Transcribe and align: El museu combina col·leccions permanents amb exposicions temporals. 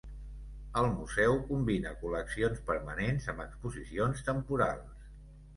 El 0.79 0.87
museu 0.93 1.37
combina 1.49 1.93
col·leccions 1.99 2.63
permanents 2.71 3.29
amb 3.35 3.47
exposicions 3.47 4.29
temporals. 4.31 5.09